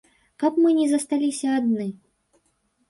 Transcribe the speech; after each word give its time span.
Каб 0.43 0.57
мы 0.63 0.69
не 0.79 0.87
засталіся 0.93 1.47
адны. 1.59 1.87